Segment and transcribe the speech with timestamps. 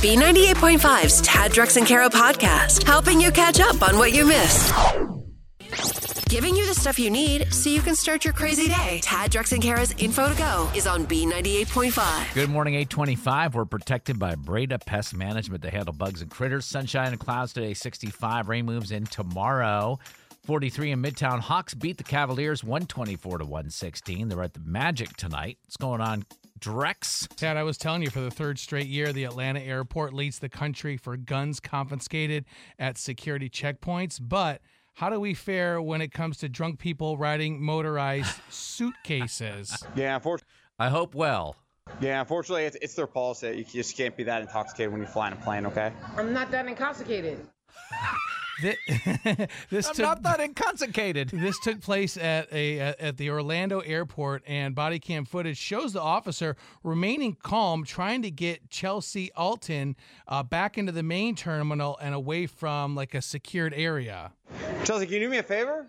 [0.00, 4.72] B98.5's Tad Drex and Kara podcast, helping you catch up on what you missed.
[6.24, 9.00] Giving you the stuff you need so you can start your crazy day.
[9.02, 12.32] Tad Drex and Kara's info to go is on B98.5.
[12.32, 13.54] Good morning, 825.
[13.54, 16.64] We're protected by Breda Pest Management to handle bugs and critters.
[16.64, 18.48] Sunshine and clouds today, 65.
[18.48, 19.98] Rain moves in tomorrow.
[20.44, 21.40] 43 in Midtown.
[21.40, 24.28] Hawks beat the Cavaliers 124 to 116.
[24.28, 25.58] They're at the Magic tonight.
[25.64, 26.24] What's going on,
[26.60, 27.26] Drex?
[27.36, 30.48] Tad, I was telling you for the third straight year, the Atlanta airport leads the
[30.48, 32.44] country for guns confiscated
[32.78, 34.18] at security checkpoints.
[34.20, 34.60] But
[34.94, 39.74] how do we fare when it comes to drunk people riding motorized suitcases?
[39.94, 41.56] Yeah, unfortunately, I hope well.
[42.00, 43.56] yeah, unfortunately, it's, it's their policy.
[43.56, 45.64] You just can't be that intoxicated when you fly in a plane.
[45.66, 45.92] Okay.
[46.16, 47.40] I'm not that intoxicated.
[48.60, 51.30] Thi- this I'm took, not that inconsequated.
[51.40, 55.92] This took place at a at at the Orlando airport, and body cam footage shows
[55.92, 59.96] the officer remaining calm, trying to get Chelsea Alton
[60.28, 64.32] uh, back into the main terminal and away from like a secured area.
[64.84, 65.86] Chelsea, can you do me a favor?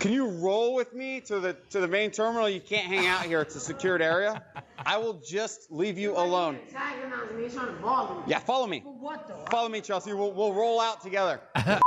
[0.00, 2.48] Can you roll with me to the to the main terminal?
[2.48, 3.40] You can't hang out here.
[3.40, 4.42] It's a secured area.
[4.84, 6.58] I will just leave you alone.
[6.68, 8.22] Antagonizing me, trying to bother me.
[8.26, 8.80] Yeah, follow me.
[8.80, 9.48] What?
[9.48, 10.12] Follow me, Chelsea.
[10.12, 11.40] We'll, we'll roll out together.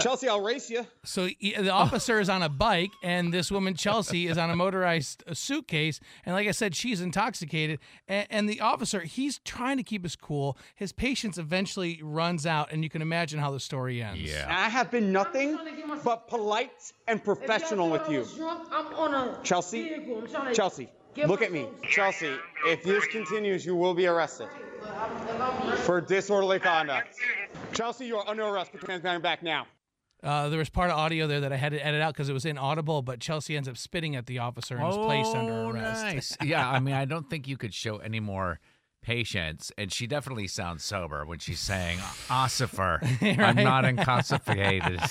[0.00, 0.86] Chelsea, I'll race you.
[1.04, 5.22] So the officer is on a bike, and this woman Chelsea is on a motorized
[5.26, 6.00] uh, suitcase.
[6.24, 7.78] And like I said, she's intoxicated.
[8.08, 10.56] And, and the officer, he's trying to keep his cool.
[10.76, 14.32] His patience eventually runs out, and you can imagine how the story ends.
[14.32, 15.58] And I have been nothing
[16.02, 18.24] but polite and professional with you.
[18.36, 20.24] drunk, I'm on a Chelsea, vehicle.
[20.36, 21.64] I'm Chelsea, get look at me.
[21.64, 22.34] folks- Chelsea,
[22.66, 24.48] if this continues, you will be arrested
[24.80, 27.16] But I'm- if I'm- for disorderly conduct.
[27.72, 28.72] Chelsea, you are under arrest.
[28.72, 29.66] Put your hands behind your back now.
[30.22, 32.32] Uh, there was part of audio there that I had to edit out because it
[32.32, 35.68] was inaudible, but Chelsea ends up spitting at the officer and is placed under Oh,
[35.70, 36.02] arrest.
[36.02, 36.36] nice.
[36.42, 38.58] yeah, I mean, I don't think you could show any more
[39.06, 42.98] patience, and she definitely sounds sober when she's saying, "Ossifer,
[43.38, 45.00] I'm not inconsequated."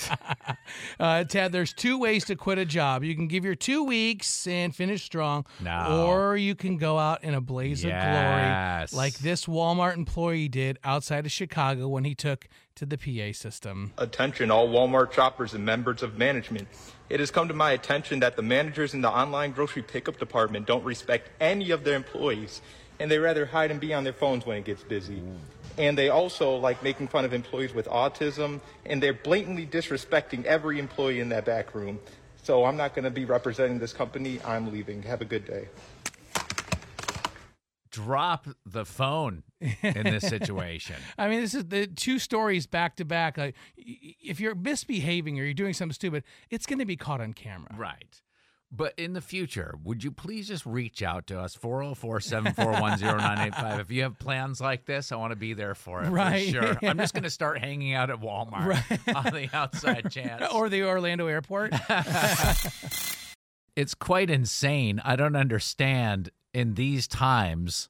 [0.98, 3.04] Uh, Tad, there's two ways to quit a job.
[3.04, 6.06] You can give your two weeks and finish strong, No.
[6.08, 8.90] or you can go out in a blaze Yes.
[8.90, 12.98] of glory, like this Walmart employee did outside of Chicago when he took to the
[12.98, 13.92] PA system.
[13.98, 16.66] Attention, all Walmart shoppers and members of management.
[17.08, 20.66] It has come to my attention that the managers in the online grocery pickup department
[20.66, 22.60] don't respect any of their employees,
[22.98, 25.22] and they rather hide and be on their phones when it gets busy.
[25.78, 30.78] And they also like making fun of employees with autism, and they're blatantly disrespecting every
[30.78, 32.00] employee in that back room.
[32.42, 34.40] So I'm not going to be representing this company.
[34.44, 35.02] I'm leaving.
[35.02, 35.68] Have a good day.
[37.90, 40.96] Drop the phone in this situation.
[41.18, 43.36] I mean, this is the two stories back to back.
[43.36, 47.32] Like, if you're misbehaving or you're doing something stupid, it's going to be caught on
[47.32, 47.74] camera.
[47.76, 48.22] Right.
[48.76, 53.80] But in the future, would you please just reach out to us, 404 741 0985?
[53.80, 56.10] If you have plans like this, I want to be there for it.
[56.10, 56.46] Right.
[56.46, 56.78] For sure.
[56.82, 60.52] I'm just going to start hanging out at Walmart on the outside chance.
[60.52, 61.72] Or the Orlando airport.
[63.74, 65.00] it's quite insane.
[65.04, 67.88] I don't understand in these times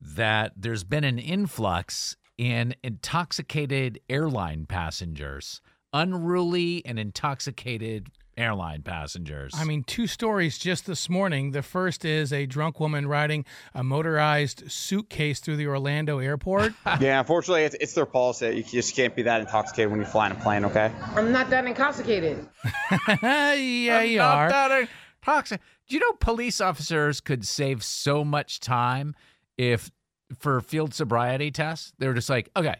[0.00, 5.60] that there's been an influx in intoxicated airline passengers,
[5.92, 9.52] unruly and intoxicated airline passengers.
[9.56, 11.50] I mean, two stories just this morning.
[11.50, 16.72] The first is a drunk woman riding a motorized suitcase through the Orlando airport.
[17.00, 18.48] Yeah, unfortunately, it's, it's their policy.
[18.56, 20.64] You just can't be that intoxicated when you fly in a plane.
[20.66, 20.90] Okay.
[21.14, 22.46] I'm not that intoxicated.
[23.22, 23.54] yeah,
[24.02, 24.48] you Not are.
[24.50, 24.88] that
[25.24, 25.58] intoxic-
[25.88, 29.14] Do you know police officers could save so much time
[29.56, 29.90] if
[30.38, 31.92] for field sobriety tests?
[31.98, 32.76] They were just like, okay,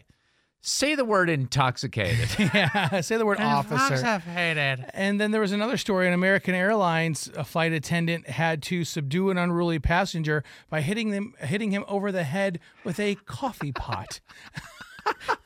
[0.61, 2.29] say the word intoxicated.
[2.39, 3.95] yeah, say the word officer.
[3.95, 4.85] Intoxicated.
[4.93, 7.29] And then there was another story on American Airlines.
[7.35, 12.11] A flight attendant had to subdue an unruly passenger by hitting them, hitting him over
[12.11, 14.19] the head with a coffee pot.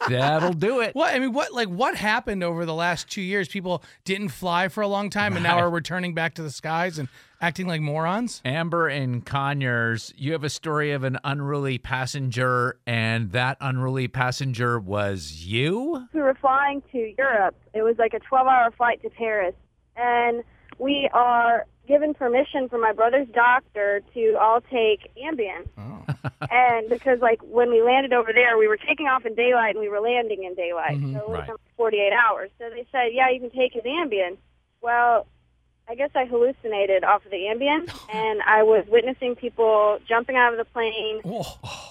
[0.08, 0.96] That'll do it.
[0.96, 3.48] What I mean, what like what happened over the last two years?
[3.48, 7.00] People didn't fly for a long time, and now are returning back to the skies
[7.00, 7.08] and
[7.42, 8.42] acting like morons.
[8.46, 14.80] Amber and Conyers, you have a story of an unruly passenger, and that unruly passenger
[14.80, 16.08] was you?
[16.14, 17.56] we were flying to Europe.
[17.74, 19.56] It was like a 12 hour flight to Paris.
[19.96, 20.44] And
[20.78, 25.68] we are given permission from my brother's doctor to all take Ambien.
[25.78, 26.04] Oh.
[26.52, 29.80] and because like when we landed over there, we were taking off in daylight and
[29.80, 30.98] we were landing in daylight.
[30.98, 31.14] Mm-hmm.
[31.14, 31.58] So it was Right.
[31.78, 32.50] 48 hours.
[32.58, 34.38] So they said, yeah, you can take his Ambien.
[34.82, 35.28] Well,
[35.88, 40.52] I guess I hallucinated off of the Ambien, and I was witnessing people jumping out
[40.54, 41.22] of the plane,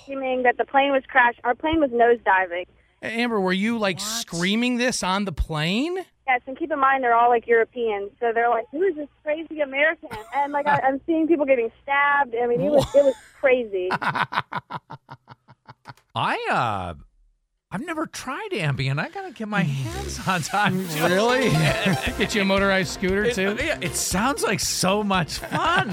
[0.03, 1.39] screaming that the plane was crashed.
[1.45, 2.67] Our plane was nosediving.
[3.03, 5.99] Amber, were you like screaming this on the plane?
[6.27, 9.09] Yes, and keep in mind they're all like Europeans, so they're like, "Who is this
[9.23, 12.35] crazy American?" And like I, I'm seeing people getting stabbed.
[12.35, 13.91] I mean, it was it was crazy.
[16.15, 16.95] I uh
[17.71, 18.99] I've never tried Ambien.
[19.01, 20.87] I gotta get my hands on time.
[21.03, 21.51] Really?
[22.19, 23.57] Get you a motorized scooter It, too?
[23.59, 25.89] yeah, it sounds like so much fun.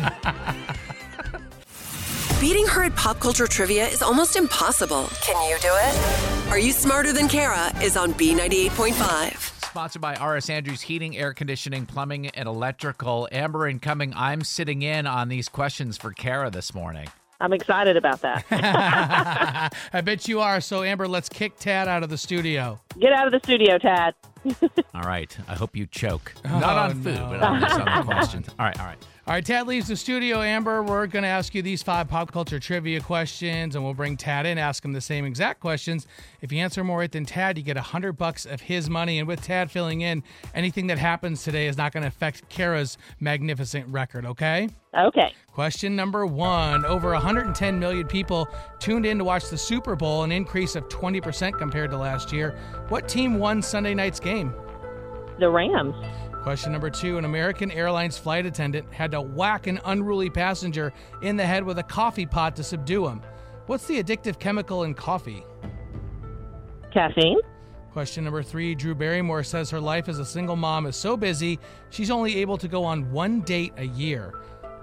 [2.39, 5.07] Beating her at pop culture trivia is almost impossible.
[5.21, 6.49] Can you do it?
[6.51, 9.50] Are You Smarter Than Kara is on B98.5.
[9.71, 13.29] Sponsored by RS Andrews Heating, Air Conditioning, Plumbing, and Electrical.
[13.31, 14.13] Amber incoming.
[14.17, 17.07] I'm sitting in on these questions for Kara this morning.
[17.39, 18.43] I'm excited about that.
[19.93, 20.59] I bet you are.
[20.59, 22.81] So, Amber, let's kick Tad out of the studio.
[22.99, 24.13] Get out of the studio, Tad.
[24.93, 25.37] All right.
[25.47, 26.33] I hope you choke.
[26.43, 27.29] Oh, Not on food, no.
[27.29, 28.49] but on, the questions.
[28.59, 28.77] All right.
[28.77, 29.07] All right.
[29.27, 30.41] All right, Tad leaves the studio.
[30.41, 34.17] Amber, we're going to ask you these five pop culture trivia questions, and we'll bring
[34.17, 36.07] Tad in, ask him the same exact questions.
[36.41, 39.19] If you answer more right than Tad, you get a hundred bucks of his money.
[39.19, 40.23] And with Tad filling in,
[40.55, 44.25] anything that happens today is not going to affect Kara's magnificent record.
[44.25, 44.69] Okay.
[44.97, 45.33] Okay.
[45.53, 50.31] Question number one Over 110 million people tuned in to watch the Super Bowl, an
[50.31, 52.57] increase of 20% compared to last year.
[52.89, 54.51] What team won Sunday night's game?
[55.37, 55.95] The Rams.
[56.41, 60.91] Question number two An American Airlines flight attendant had to whack an unruly passenger
[61.21, 63.21] in the head with a coffee pot to subdue him.
[63.67, 65.45] What's the addictive chemical in coffee?
[66.91, 67.39] Caffeine.
[67.93, 71.59] Question number three Drew Barrymore says her life as a single mom is so busy,
[71.91, 74.33] she's only able to go on one date a year.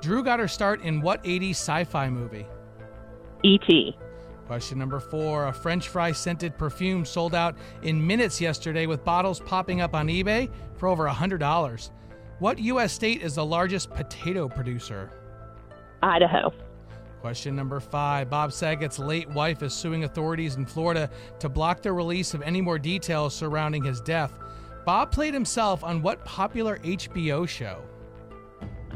[0.00, 2.46] Drew got her start in what 80s sci fi movie?
[3.43, 3.96] E.T.
[4.48, 9.40] Question number four A French fry scented perfume sold out in minutes yesterday with bottles
[9.40, 11.90] popping up on eBay for over $100.
[12.38, 12.94] What U.S.
[12.94, 15.10] state is the largest potato producer?
[16.02, 16.50] Idaho.
[17.20, 21.10] Question number five Bob Saget's late wife is suing authorities in Florida
[21.40, 24.32] to block the release of any more details surrounding his death.
[24.86, 27.82] Bob played himself on what popular HBO show?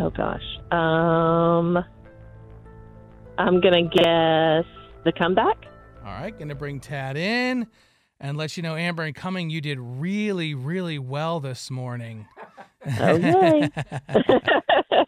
[0.00, 0.40] Oh gosh.
[0.70, 1.84] Um,
[3.36, 4.64] I'm gonna guess
[5.04, 5.66] the comeback.
[6.04, 7.66] All right, going to bring Tad in
[8.20, 12.26] and let you know, Amber and Cumming, you did really, really well this morning.
[12.98, 13.70] Oh yay!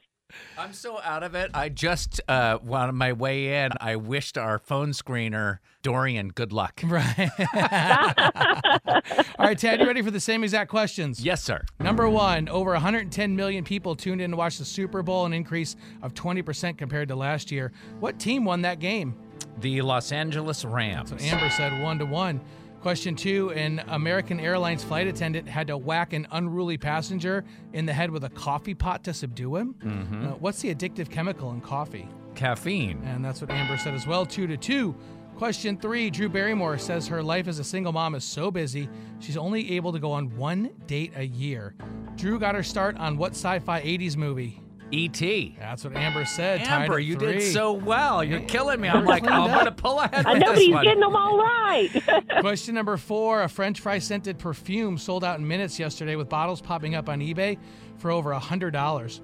[0.58, 1.50] I'm so out of it.
[1.55, 6.82] I just, uh, on my way in, I wished our phone screener, Dorian, good luck.
[6.94, 7.31] Right.
[9.38, 11.20] All right, Tad, you ready for the same exact questions?
[11.25, 11.64] Yes, sir.
[11.81, 15.76] Number one, over 110 million people tuned in to watch the Super Bowl, an increase
[16.02, 17.73] of 20% compared to last year.
[18.00, 19.17] What team won that game?
[19.61, 21.11] The Los Angeles Rams.
[21.11, 22.41] So Amber said one to one.
[22.81, 27.93] Question two An American Airlines flight attendant had to whack an unruly passenger in the
[27.95, 29.75] head with a coffee pot to subdue him.
[29.83, 30.25] Mhm.
[30.33, 32.06] Uh, what's the addictive chemical in coffee?
[32.35, 33.01] Caffeine.
[33.05, 34.27] And that's what Amber said as well.
[34.27, 34.95] Two to two.
[35.37, 39.37] Question three Drew Barrymore says her life as a single mom is so busy, she's
[39.37, 41.75] only able to go on one date a year.
[42.17, 44.61] Drew got her start on what sci fi 80s movie?
[44.94, 45.56] E.T.
[45.58, 46.64] That's what Amber said.
[46.64, 47.35] tied Amber, you three.
[47.35, 48.23] did so well.
[48.25, 48.88] You're killing me.
[48.88, 50.85] I'm like, I'm going to pull ahead I with know, but he's one.
[50.85, 51.91] getting them all right.
[52.41, 56.60] Question number four A French fry scented perfume sold out in minutes yesterday with bottles
[56.60, 57.58] popping up on eBay
[57.98, 59.20] for over $100.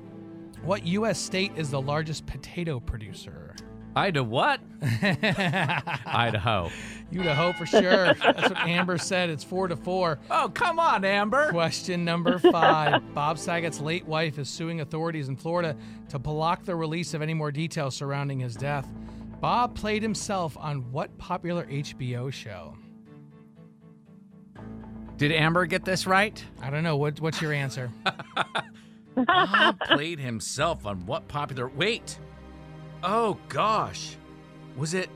[0.62, 1.18] What U.S.
[1.18, 3.54] state is the largest potato producer?
[3.96, 4.60] Idaho what?
[6.06, 6.70] Idaho.
[7.12, 8.14] Idaho for sure.
[8.14, 9.30] That's what Amber said.
[9.30, 10.20] It's four to four.
[10.30, 11.50] Oh, come on, Amber.
[11.50, 13.02] Question number five.
[13.14, 15.76] Bob Saget's late wife is suing authorities in Florida
[16.08, 18.86] to block the release of any more details surrounding his death.
[19.40, 22.76] Bob played himself on what popular HBO show?
[25.16, 26.42] Did Amber get this right?
[26.62, 26.96] I don't know.
[26.96, 27.90] What, what's your answer?
[29.16, 31.68] Bob played himself on what popular.
[31.68, 32.18] Wait.
[33.02, 34.16] Oh, gosh.
[34.76, 35.08] Was it.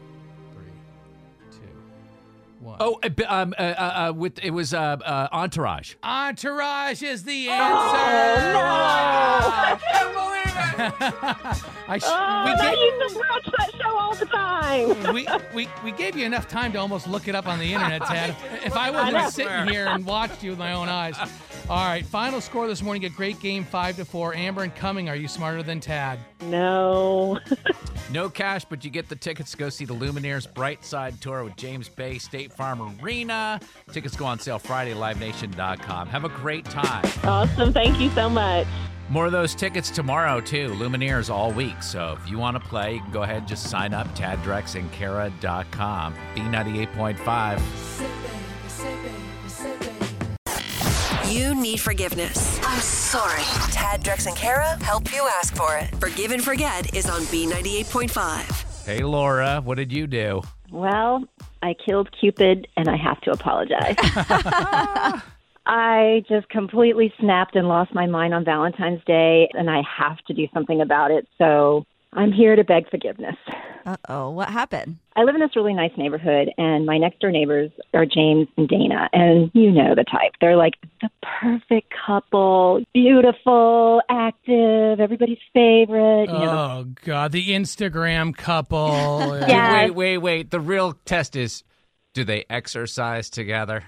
[2.64, 2.76] Two, one.
[2.80, 5.94] Oh, uh, um, uh, uh, uh, with it was uh, uh, Entourage.
[6.02, 7.76] Entourage is the answer.
[7.76, 8.60] Oh, no.
[8.64, 11.64] I can't believe it.
[11.88, 15.14] I sh- oh, we, I gave, used to watch that show all the time.
[15.14, 18.02] we, we, we gave you enough time to almost look it up on the internet,
[18.02, 18.30] Tad.
[18.30, 19.30] If, if I I wasn't know.
[19.30, 21.16] sitting here and watched you with my own eyes.
[21.68, 23.04] All right, final score this morning.
[23.04, 24.34] A great game, five to four.
[24.34, 26.18] Amber and Cumming, are you smarter than Tad?
[26.42, 27.38] No.
[28.10, 31.42] No cash, but you get the tickets to go see the Lumineers Bright Side Tour
[31.44, 33.58] with James Bay State Farm Arena.
[33.92, 36.08] Tickets go on sale Friday, livenation.com.
[36.08, 37.04] Have a great time.
[37.24, 37.72] Awesome.
[37.72, 38.66] Thank you so much.
[39.08, 40.68] More of those tickets tomorrow, too.
[40.70, 41.82] Lumineers all week.
[41.82, 44.06] So if you want to play, you can go ahead and just sign up.
[44.16, 46.14] TadDrexandKara.com.
[46.34, 48.13] B98.5.
[51.34, 52.60] You need forgiveness.
[52.62, 53.42] I'm sorry.
[53.72, 55.92] Tad, Drex, and Kara help you ask for it.
[55.96, 58.84] Forgive and Forget is on B98.5.
[58.86, 60.42] Hey, Laura, what did you do?
[60.70, 61.24] Well,
[61.60, 63.96] I killed Cupid and I have to apologize.
[65.66, 70.34] I just completely snapped and lost my mind on Valentine's Day, and I have to
[70.34, 71.26] do something about it.
[71.36, 73.36] So I'm here to beg forgiveness.
[73.86, 74.96] Uh oh, what happened?
[75.16, 78.66] I live in this really nice neighborhood, and my next door neighbors are James and
[78.68, 80.32] Dana, and you know the type.
[80.40, 86.28] They're like the perfect couple, beautiful, active, everybody's favorite.
[86.28, 89.40] You know, Oh God, the Instagram couple.
[89.48, 89.84] Yeah.
[89.84, 90.50] Wait, wait, wait.
[90.50, 91.62] The real test is
[92.14, 93.84] do they exercise together?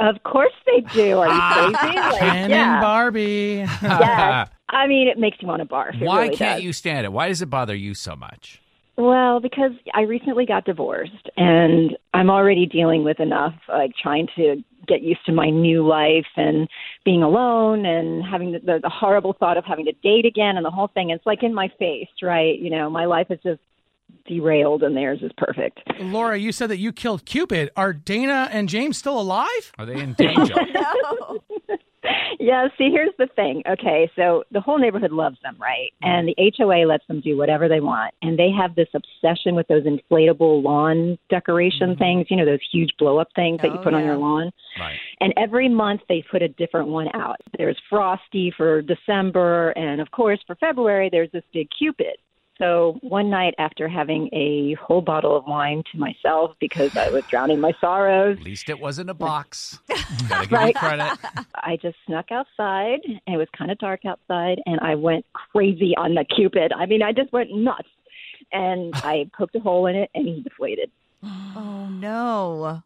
[0.00, 1.18] of course they do.
[1.18, 1.28] Are
[1.70, 1.96] you crazy?
[1.96, 2.74] Like, Ken yeah.
[2.74, 3.64] and Barbie.
[3.82, 4.48] Yes.
[4.72, 5.94] I mean, it makes you want to barf.
[6.00, 6.64] It Why really can't does.
[6.64, 7.12] you stand it?
[7.12, 8.60] Why does it bother you so much?
[8.96, 14.62] Well, because I recently got divorced and I'm already dealing with enough, like trying to
[14.86, 16.68] get used to my new life and
[17.04, 20.64] being alone and having the, the, the horrible thought of having to date again and
[20.64, 21.10] the whole thing.
[21.10, 22.58] It's like in my face, right?
[22.58, 23.60] You know, my life is just
[24.26, 25.80] derailed and theirs is perfect.
[26.00, 27.70] Laura, you said that you killed Cupid.
[27.76, 29.72] Are Dana and James still alive?
[29.78, 30.54] Are they in danger?
[30.74, 31.41] No.
[32.42, 33.62] Yeah, see, here's the thing.
[33.70, 35.92] Okay, so the whole neighborhood loves them, right?
[36.02, 36.08] Mm-hmm.
[36.08, 38.14] And the HOA lets them do whatever they want.
[38.20, 41.98] And they have this obsession with those inflatable lawn decoration mm-hmm.
[41.98, 44.50] things, you know, those huge blow up things that you Oh, put on your lawn.
[44.80, 44.98] right.
[45.20, 47.36] And every month they put a different one out.
[47.56, 52.16] There's Frosty for December, and of course for February there's this big Cupid.
[52.58, 57.24] So one night after having a whole bottle of wine to myself because I was
[57.26, 59.78] drowning my sorrows, At least it wasn't a box.
[60.28, 60.74] Gotta give Right.
[60.74, 61.18] credit.
[61.54, 63.00] I just snuck outside.
[63.04, 66.72] And it was kind of dark outside, and I went crazy on the Cupid.
[66.72, 67.88] I mean, I just went nuts.
[68.52, 70.90] And I poked a hole in it, and he deflated.
[71.24, 72.82] Oh no.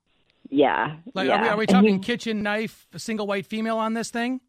[0.49, 0.97] Yeah.
[1.13, 1.39] Like, yeah.
[1.39, 4.41] are we, are we talking he- kitchen knife, single white female on this thing?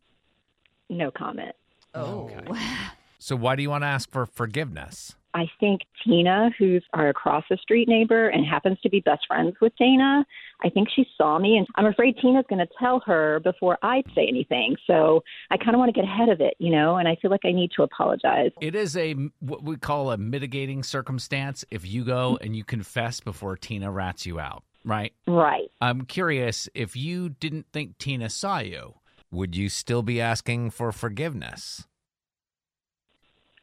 [0.89, 1.53] no comment.
[1.95, 2.29] Oh.
[2.47, 2.77] oh.
[3.27, 5.17] So why do you want to ask for forgiveness?
[5.33, 9.53] I think Tina, who's our across the street neighbor and happens to be best friends
[9.59, 10.25] with Dana,
[10.63, 14.01] I think she saw me, and I'm afraid Tina's going to tell her before I
[14.15, 14.77] say anything.
[14.87, 17.29] So I kind of want to get ahead of it, you know, and I feel
[17.29, 18.51] like I need to apologize.
[18.61, 22.45] It is a what we call a mitigating circumstance if you go mm-hmm.
[22.45, 25.11] and you confess before Tina rats you out, right?
[25.27, 25.69] Right.
[25.81, 28.93] I'm curious if you didn't think Tina saw you,
[29.31, 31.87] would you still be asking for forgiveness?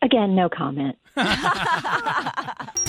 [0.05, 0.97] Again, no comment.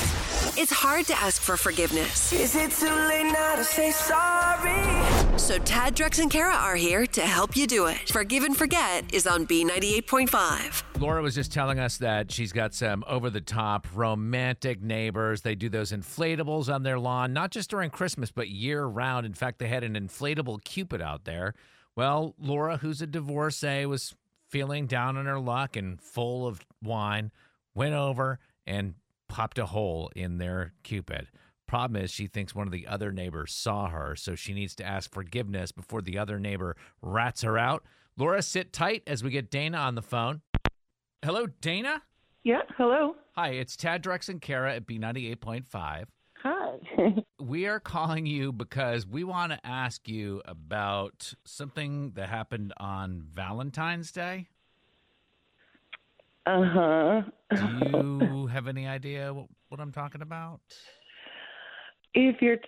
[0.57, 2.31] It's hard to ask for forgiveness.
[2.31, 5.37] Is it too late now to say sorry?
[5.37, 8.09] So Tad, Drex, and Kara are here to help you do it.
[8.09, 11.01] Forgive and Forget is on B98.5.
[11.01, 15.41] Laura was just telling us that she's got some over the top romantic neighbors.
[15.41, 19.25] They do those inflatables on their lawn, not just during Christmas, but year round.
[19.25, 21.53] In fact, they had an inflatable Cupid out there.
[21.97, 24.15] Well, Laura, who's a divorcee, was
[24.55, 27.29] feeling down on her luck and full of wine,
[27.73, 28.93] went over and
[29.27, 31.27] popped a hole in their Cupid.
[31.67, 34.85] Problem is, she thinks one of the other neighbors saw her, so she needs to
[34.85, 37.83] ask forgiveness before the other neighbor rats her out.
[38.15, 40.39] Laura, sit tight as we get Dana on the phone.
[41.21, 42.03] Hello, Dana.
[42.45, 43.17] Yeah, hello.
[43.33, 46.05] Hi, it's Tad Drex and Kara at B98.5.
[47.39, 53.21] We are calling you because we want to ask you about something that happened on
[53.21, 54.47] Valentine's Day.
[56.45, 57.21] Uh huh.
[57.55, 60.61] Do you have any idea what, what I'm talking about?
[62.13, 62.63] If you're t-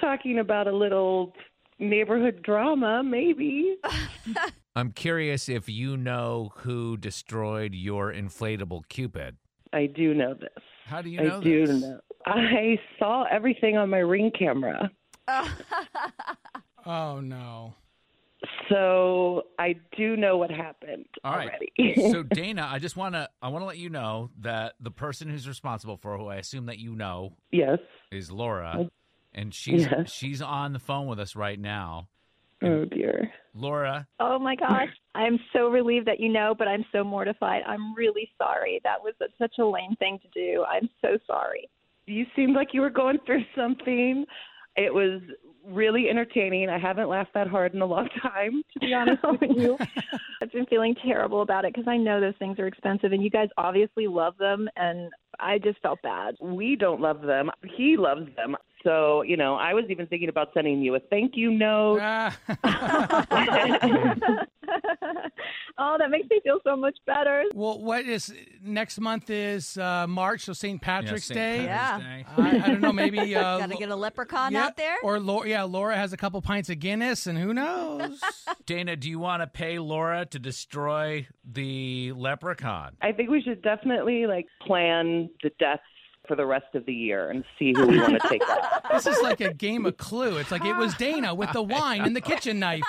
[0.00, 1.32] talking about a little
[1.78, 3.76] neighborhood drama, maybe.
[4.76, 9.36] I'm curious if you know who destroyed your inflatable Cupid.
[9.72, 10.50] I do know this.
[10.86, 11.80] How do you I know do this?
[11.82, 12.00] know.
[12.26, 14.90] I saw everything on my ring camera.
[16.86, 17.74] Oh no.
[18.68, 21.50] So I do know what happened All right.
[21.78, 22.10] already.
[22.12, 25.30] so Dana, I just want to I want to let you know that the person
[25.30, 27.78] who's responsible for who I assume that you know yes.
[28.12, 28.90] is Laura,
[29.32, 30.12] and she's Yes.
[30.12, 32.08] she's on the phone with us right now.
[32.62, 33.32] Oh dear.
[33.54, 34.88] Laura, Oh my gosh.
[35.14, 37.62] I'm so relieved that you know, but I'm so mortified.
[37.66, 38.80] I'm really sorry.
[38.84, 40.64] That was a, such a lame thing to do.
[40.64, 41.68] I'm so sorry.
[42.06, 44.24] You seemed like you were going through something.
[44.76, 45.20] It was
[45.66, 46.68] really entertaining.
[46.68, 49.78] I haven't laughed that hard in a long time, to be honest oh with you.
[50.42, 53.30] I've been feeling terrible about it because I know those things are expensive and you
[53.30, 56.34] guys obviously love them and I just felt bad.
[56.40, 57.50] We don't love them.
[57.76, 58.56] He loves them.
[58.84, 62.00] So, you know, I was even thinking about sending you a thank you note.
[65.78, 67.44] oh, that makes me feel so much better.
[67.54, 70.80] Well, what is next month is uh, March, so St.
[70.80, 71.38] Patrick's St.
[71.38, 71.66] Day.
[71.66, 72.04] Patrick's
[72.36, 72.44] Yeah.
[72.46, 72.60] Day.
[72.60, 74.96] I, I don't know, maybe uh, Gotta get a leprechaun yeah, out there.
[75.02, 78.20] Or Laura, yeah, Laura has a couple pints of Guinness, and who knows?
[78.66, 82.96] Dana, do you want to pay Laura to destroy the leprechaun?
[83.00, 85.82] I think we should definitely like plan the deaths
[86.26, 88.82] for the rest of the year and see who we want to take out.
[88.92, 90.36] this is like a game of Clue.
[90.38, 92.82] It's like it was Dana with the wine and the kitchen knife.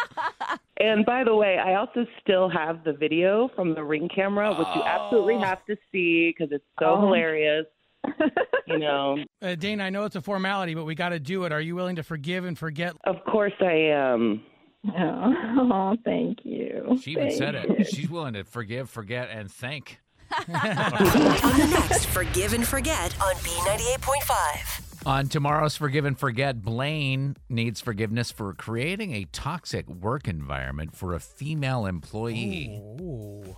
[0.80, 4.68] And by the way, I also still have the video from the ring camera, which
[4.76, 7.02] you absolutely have to see because it's so Oh.
[7.02, 7.66] hilarious.
[8.68, 11.52] you know, Uh, Dana, I know it's a formality, but we got to do it.
[11.52, 12.94] Are you willing to forgive and forget?
[13.06, 14.44] of course I am.
[14.98, 17.00] Oh, thank you.
[17.02, 17.76] She even Thank said you.
[17.80, 17.88] it.
[17.88, 20.00] She's willing to forgive, forget, and thank.
[20.32, 25.08] On the next Forgive and Forget on B98.5.
[25.08, 31.14] On tomorrow's Forgive and Forget, Blaine needs forgiveness for creating a toxic work environment for
[31.14, 32.82] a female employee.
[33.00, 33.56] Ooh.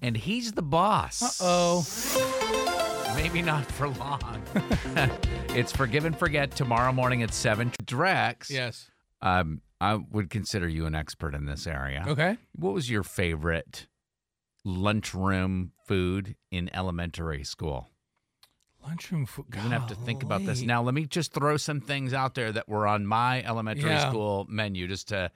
[0.00, 1.40] And he's the boss.
[1.40, 4.42] Uh oh, Maybe not for long.
[5.50, 7.70] it's Forgive and Forget tomorrow morning at 7.
[7.84, 8.90] Drex, yes.
[9.20, 12.04] um, I would consider you an expert in this area.
[12.06, 12.38] Okay.
[12.56, 13.86] What was your favorite
[14.64, 17.88] lunchroom food in elementary school?
[18.84, 19.46] Lunchroom food.
[19.52, 20.62] You're gonna have to think about this.
[20.62, 24.08] Now, let me just throw some things out there that were on my elementary Yeah.
[24.08, 25.30] school menu, just to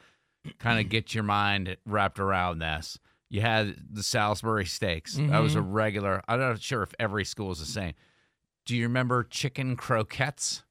[0.59, 2.99] kind of get your mind wrapped around this.
[3.29, 5.15] You had the Salisbury steaks.
[5.17, 5.73] That was a Mm-hmm.
[5.73, 6.23] regular.
[6.29, 7.95] I'm not sure if every school is the same.
[8.65, 10.63] Do you remember chicken croquettes?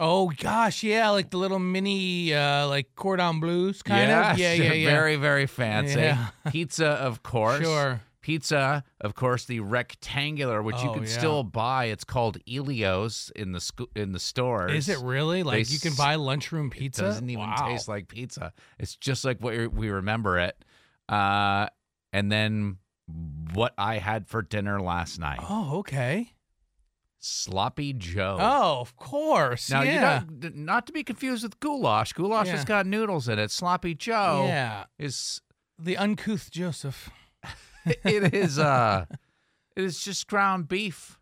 [0.00, 4.38] Oh gosh, yeah, like the little mini, uh, like cordon bleus kind of.
[4.38, 4.90] Yeah, yeah, yeah.
[4.90, 6.00] Very, very fancy.
[6.00, 6.28] Yeah.
[6.50, 7.62] Pizza, of course.
[7.62, 8.00] Sure.
[8.20, 11.08] Pizza, of course, the rectangular, which you Oh, can yeah.
[11.10, 11.86] still buy.
[11.86, 14.72] It's called Ellio's in the sco- in the stores.
[14.72, 15.42] Is it really?
[15.42, 17.02] Like you can buy lunchroom pizza?
[17.04, 17.66] It doesn't even Wow.
[17.68, 18.54] taste like pizza.
[18.78, 20.56] It's just like what we remember it.
[21.06, 21.66] Uh,
[22.14, 22.78] and then
[23.52, 26.32] what I had for dinner last night: Oh, okay.
[27.24, 28.36] Sloppy Joe.
[28.40, 29.70] Oh, of course.
[29.70, 30.20] Now, yeah.
[30.22, 32.12] you don't, not to be confused with goulash.
[32.12, 33.50] Goulash has got noodles in it.
[33.50, 34.84] Sloppy Joe yeah.
[34.98, 35.40] is
[35.78, 37.10] The uncouth Joseph.
[37.84, 39.06] it is uh
[39.76, 41.18] it is just ground beef.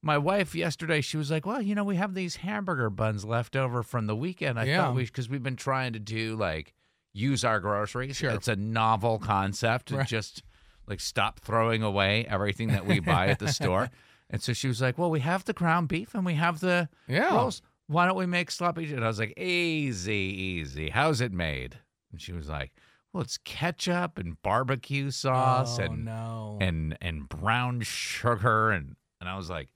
[0.00, 3.56] My wife yesterday, she was like, "Well, you know, we have these hamburger buns left
[3.56, 4.58] over from the weekend.
[4.60, 4.82] I Yeah.
[4.84, 6.72] thought we because we've been trying to do like
[7.12, 8.16] use our groceries.
[8.16, 8.30] Sure.
[8.30, 10.06] It's a novel concept to Right.
[10.06, 10.42] just
[10.86, 13.90] like stop throwing away everything that we buy at the store."
[14.30, 16.88] And so she was like, "Well, we have the ground beef and we have the
[17.06, 17.34] Yeah.
[17.34, 17.62] rolls.
[17.86, 20.90] Why don't we make sloppy?" Joe?" And I was like, "Easy, easy.
[20.90, 21.78] How's it made?"
[22.12, 22.72] And she was like,
[23.12, 26.58] "Well, it's ketchup and barbecue sauce oh, and no.
[26.60, 29.68] and and brown sugar and and I was like,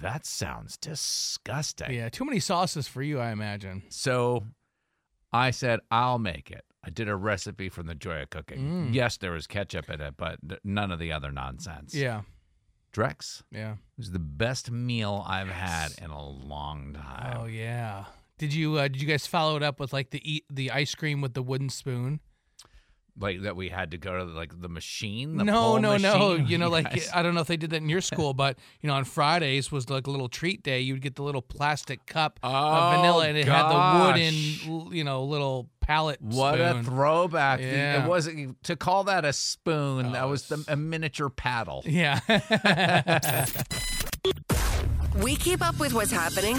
[0.00, 1.92] that sounds disgusting.
[1.92, 3.82] yeah, too many sauces for you, I imagine.
[3.88, 4.46] So
[5.32, 6.64] I said, I'll make it.
[6.84, 8.60] I did a recipe from the Joy of Cooking.
[8.90, 8.94] Mm.
[8.94, 11.94] Yes, there was ketchup in it, but none of the other nonsense.
[11.94, 12.22] Yeah.
[12.96, 13.72] Drex Yeah.
[13.72, 17.36] it was the best meal I've had in a long time.
[17.40, 18.06] Oh yeah.
[18.38, 20.94] Did you uh, did you guys follow it up with like the eat the ice
[20.94, 22.20] cream with the wooden spoon?
[23.18, 25.36] Like that we had to go to like the machine.
[25.38, 26.34] The no, pull no, no.
[26.34, 28.58] You know, like guys- I don't know if they did that in your school, but
[28.82, 30.80] you know, on Fridays was like a little treat day.
[30.80, 35.02] You'd get the little plastic cup of Oh, vanilla, and it had the wooden, you
[35.04, 36.20] know, little palette.
[36.20, 37.60] What a throwback!
[37.60, 38.04] Yeah.
[38.04, 40.06] It wasn't to call that a spoon.
[40.06, 41.82] Oh, that Oh, was the, a miniature paddle.
[41.86, 42.20] Yeah.
[45.22, 46.58] We keep up with what's happening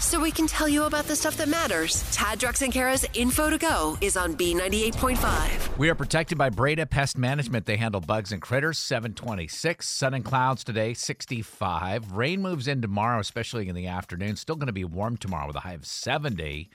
[0.00, 2.02] so we can tell you about the stuff that matters.
[2.10, 5.78] Tad, Drex, and Kara's Info to Go is on B98.5.
[5.78, 7.66] We are protected by Breda Pest Management.
[7.66, 8.78] They handle bugs and critters.
[8.78, 9.88] 726.
[9.88, 12.12] Sun and clouds today, 65.
[12.12, 14.36] Rain moves in tomorrow, especially in the afternoon.
[14.36, 16.70] Still going to be warm tomorrow with a high of 70.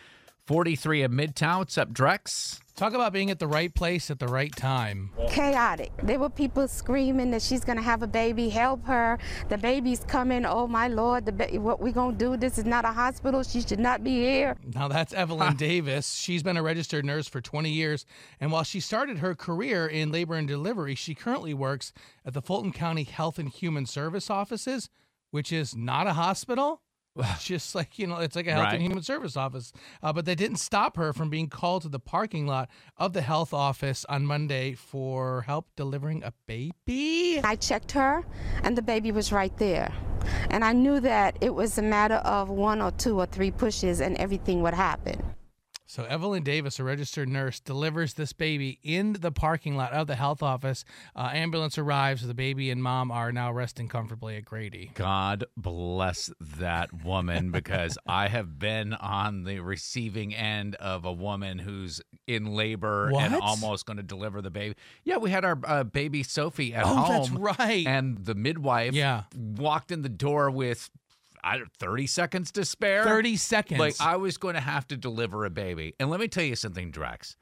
[0.45, 1.59] 43 at Midtown.
[1.59, 2.59] What's up, Drex?
[2.75, 5.11] Talk about being at the right place at the right time.
[5.29, 5.91] chaotic.
[6.03, 8.49] There were people screaming that she's gonna have a baby.
[8.49, 9.19] Help her!
[9.47, 10.43] The baby's coming.
[10.45, 11.25] Oh my lord!
[11.25, 12.35] The ba- what we gonna do?
[12.35, 13.41] This is not a hospital.
[13.43, 14.57] She should not be here.
[14.73, 16.13] Now that's Evelyn Davis.
[16.13, 18.05] She's been a registered nurse for 20 years,
[18.41, 21.93] and while she started her career in labor and delivery, she currently works
[22.25, 24.89] at the Fulton County Health and Human Service offices,
[25.31, 26.81] which is not a hospital.
[27.35, 28.73] It's just like you know, it's like a health Right.
[28.75, 29.71] and human service office.
[30.01, 33.21] Uh, but they didn't stop her from being called to the parking lot of the
[33.21, 37.39] health office on Monday for help delivering a baby.
[37.43, 38.23] I checked her,
[38.63, 39.91] and the baby was right there.
[40.49, 44.01] And I knew that it was a matter of one or two or three pushes,
[44.01, 45.21] and everything would happen.
[45.85, 50.15] So Evelyn Davis, a registered nurse, delivers this baby in the parking lot of the
[50.15, 50.85] health office.
[51.15, 52.25] Uh, ambulance arrives.
[52.25, 54.91] The baby and mom are now resting comfortably at Grady.
[54.95, 61.59] God bless that woman because I have been on the receiving end of a woman
[61.59, 64.75] who's in labor and almost going to deliver the baby.
[65.03, 67.11] Yeah, we had our uh, baby Sophie at Oh, home.
[67.43, 67.85] that's right.
[67.85, 69.23] And the midwife Yeah.
[69.35, 70.89] walked in the door with
[71.43, 73.03] I 30 seconds to spare.
[73.03, 73.79] 30 seconds.
[73.79, 75.93] Like I was going to have to deliver a baby.
[75.99, 77.35] And let me tell you something, Drex.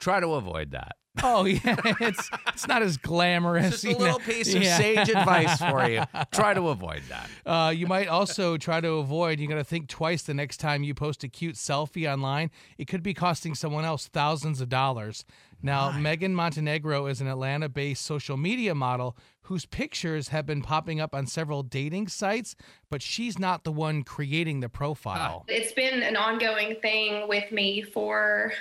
[0.00, 0.92] Try to avoid that.
[1.22, 3.70] Oh yeah, it's it's not as glamorous.
[3.70, 4.00] Just a you know.
[4.00, 4.78] little piece of Yeah.
[4.78, 6.04] sage advice for you.
[6.32, 7.28] Try to avoid that.
[7.44, 9.38] Uh, you might also try to avoid.
[9.38, 12.50] You got to think twice the next time you post a cute selfie online.
[12.78, 15.26] It could be costing someone else thousands of dollars.
[15.62, 21.14] Now, Megan Montenegro is an Atlanta-based social media model whose pictures have been popping up
[21.14, 22.56] on several dating sites,
[22.90, 25.44] but she's not the one creating the profile.
[25.48, 28.52] It's been an ongoing thing with me for,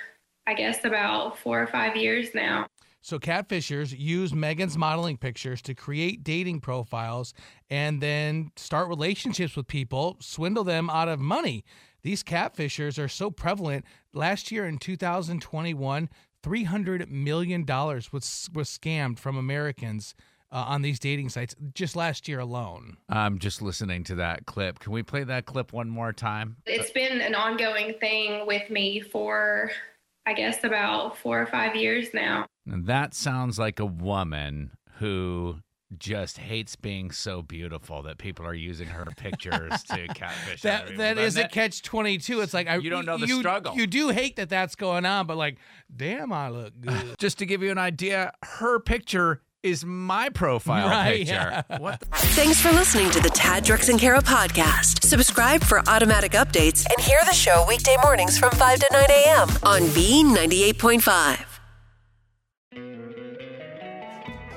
[0.46, 2.68] I guess, about four or five years now.
[3.04, 7.34] So catfishers use Megan's modeling pictures to create dating profiles
[7.68, 11.66] and then start relationships with people, swindle them out of money.
[12.04, 13.86] These catfishers are so prevalent.
[14.14, 16.10] Last year in 2021,
[16.43, 20.15] 300 million dollars was was scammed from Americans
[20.51, 22.97] uh, on these dating sites just last year alone.
[23.10, 24.80] I'm just listening to that clip.
[24.80, 26.58] Can we play that clip one more time?
[26.65, 29.71] It's been an ongoing thing with me for,
[30.25, 32.47] I guess, about four or five years now.
[32.65, 35.58] And that sounds like a woman who
[35.97, 40.63] just hates being so beautiful that people are using her pictures to catfish.
[40.65, 40.97] other That people.
[41.04, 41.51] that a it?
[41.51, 42.41] catch twenty two.
[42.41, 43.75] It's like I, You don't know the you, struggle.
[43.75, 45.58] You do hate that that's going on, but like,
[45.95, 47.15] damn, I look good.
[47.19, 51.34] Just to give you an idea, her picture is my profile Right, picture.
[51.34, 51.62] yeah.
[51.80, 55.04] What the Thanks for listening to the Tad Drex and Kara podcast.
[55.04, 59.49] Subscribe for automatic updates and hear the show weekday mornings from 5 to 9 a.m.
[59.63, 61.51] on B98.5.